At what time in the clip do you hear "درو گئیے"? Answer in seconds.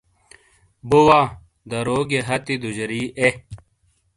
1.69-2.19